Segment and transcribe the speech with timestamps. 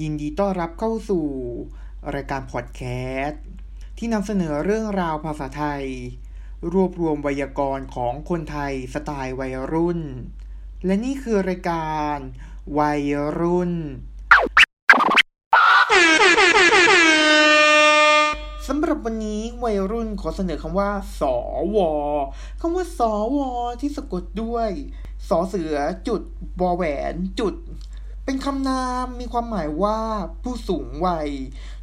[0.00, 1.26] ยินดีต้อนรับเข้าสู่
[2.14, 2.82] รายการพอดแค
[3.24, 3.42] สต์
[3.98, 5.84] ที่นำเสนอเรื่องราวภาษาไทย
[6.72, 10.00] รวบรวมไวยากรณ์ของคนไทยสไตล์วัยรุ่น
[10.84, 12.16] และนี่คือรายการ
[12.78, 13.02] วัย
[13.38, 13.72] รุ่น
[18.68, 21.22] สำหรับวันนี้วัยรุ่นขอเสนอคำว่า ส
[21.76, 21.78] ว
[22.60, 23.00] คำว่า ส
[23.36, 23.38] ว
[23.80, 24.70] ที่สะกดด้วย
[25.28, 25.76] สอเสือ
[26.08, 26.22] จุด
[26.60, 27.54] วอแหวนจุด
[28.24, 30.00] เป็นคำนามมีความหมายว่า
[30.42, 31.30] ผู้สูงวัย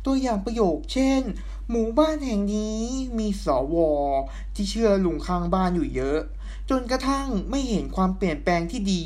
[0.05, 1.21] ตัวอย่างประโยคเช่น
[1.69, 2.81] หมู่บ้านแห่งนี้
[3.19, 3.75] มีสว
[4.55, 6.19] ที่เชื่อลุงข้างบ้านอยู่เยอะ
[6.69, 9.05] จนกระทั่งไม่เห็นความเปลี่ยนแปลงที่ดี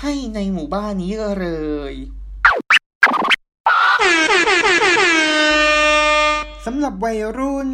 [0.00, 1.48] ให้ในหมู่บ้านนี้เล
[1.92, 1.94] ย
[6.66, 7.70] สำหรับวัยรุ่น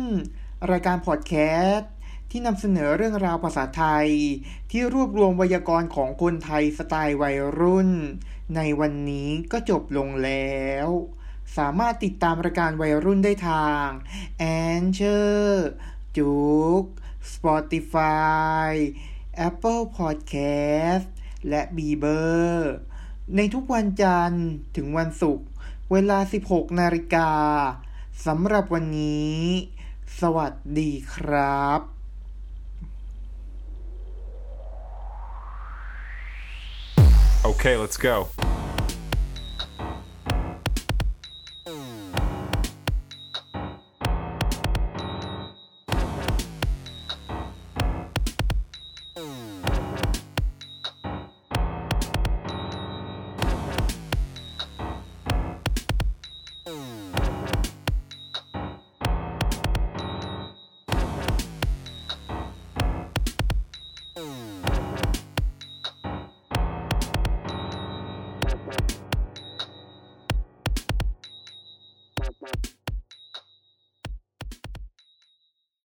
[0.70, 1.34] รายการพอดแค
[1.66, 1.90] สต์
[2.30, 4.08] ที่นำเสนอเรื่องราวภาษาไทย
[4.70, 7.90] ที่รวบรวมไวยากรณ์ของคนไทยสไตล์วัยรุ่น
[8.56, 10.88] ในวันนี้ก็จบลงแล้ว
[11.56, 13.86] สามารถติดตามรายการวัยรุ่นได้ทาง
[14.42, 14.44] a
[14.82, 15.18] n c h o
[15.48, 15.52] r
[16.16, 16.36] จุ
[16.80, 16.82] ก
[17.32, 18.70] Spotify
[19.48, 21.06] Apple Podcast
[21.48, 22.20] และ b ีเบอ
[22.52, 22.72] ร์
[23.36, 24.46] ในทุกวันจันทร์
[24.76, 25.46] ถึงวันศุกร์
[25.92, 26.18] เวลา
[26.48, 27.30] 16 นาฬิกา
[28.26, 29.38] สำหรับวันนี้
[30.20, 31.97] สวัสดีครับ
[37.44, 38.28] Okay, let's go.